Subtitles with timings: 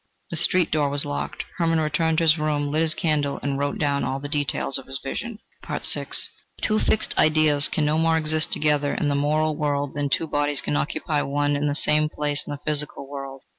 [0.31, 1.45] The street door was locked.
[1.57, 4.87] Hermann returned to his room, lit his candle, and wrote down all the details of
[4.87, 5.37] his vision.
[5.63, 6.07] VI
[6.63, 10.59] Two fixed ideas can no more exist together in the moral world than two bodies
[10.59, 13.43] can occupy one and the same place in the physical world.